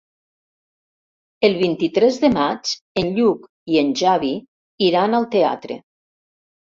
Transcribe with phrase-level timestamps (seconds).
[1.49, 4.35] El vint-i-tres de maig en Lluc i en Xavi
[4.89, 5.79] iran al teatre.